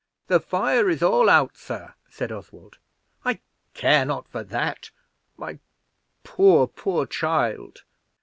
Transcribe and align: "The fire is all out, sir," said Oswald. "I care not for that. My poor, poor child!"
"The 0.25 0.39
fire 0.39 0.89
is 0.89 1.03
all 1.03 1.29
out, 1.29 1.55
sir," 1.55 1.93
said 2.09 2.31
Oswald. 2.31 2.79
"I 3.23 3.39
care 3.75 4.03
not 4.03 4.27
for 4.27 4.43
that. 4.43 4.89
My 5.37 5.59
poor, 6.23 6.65
poor 6.65 7.05
child!" 7.05 7.83